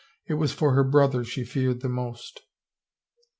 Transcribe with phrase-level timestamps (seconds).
[0.27, 2.41] It was for her brother she feared the most.